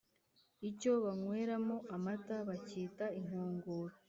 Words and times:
Icyo 0.69 0.91
banyweramo 1.03 1.75
Amata 1.95 2.35
bacyita 2.47 3.05
inkongoro 3.19 3.93